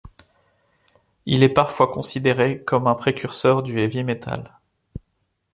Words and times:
Il 1.27 1.43
est 1.43 1.53
parfois 1.53 1.91
considéré 1.91 2.63
comme 2.63 2.87
un 2.87 2.95
précurseur 2.95 3.61
du 3.61 3.77
heavy 3.79 4.03
metal. 4.03 4.57